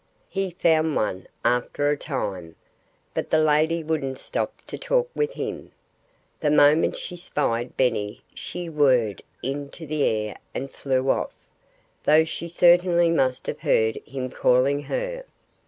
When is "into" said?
9.43-9.85